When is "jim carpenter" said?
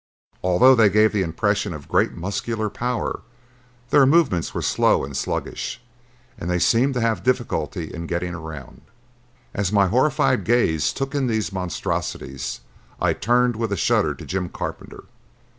14.25-15.03